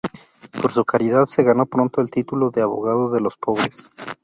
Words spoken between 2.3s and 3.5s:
de "abogado de los